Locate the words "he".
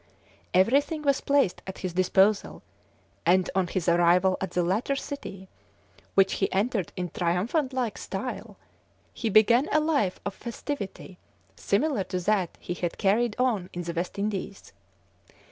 6.41-6.51, 9.13-9.29, 12.59-12.73